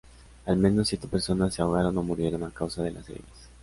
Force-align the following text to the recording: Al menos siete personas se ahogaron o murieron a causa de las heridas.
Al 0.47 0.55
menos 0.57 0.87
siete 0.87 1.07
personas 1.07 1.53
se 1.53 1.61
ahogaron 1.61 1.95
o 1.95 2.01
murieron 2.01 2.43
a 2.43 2.49
causa 2.49 2.81
de 2.81 2.89
las 2.91 3.07
heridas. 3.07 3.49